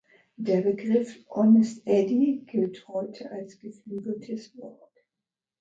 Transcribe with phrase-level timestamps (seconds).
[0.35, 4.99] Der Begriff „Honest Eddie“ gilt heute als geflügeltes Wort.